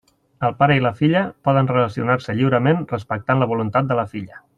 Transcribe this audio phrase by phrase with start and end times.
[0.47, 4.41] El pare i la filla poden relacionar-se lliurement respectant la voluntat de la filla.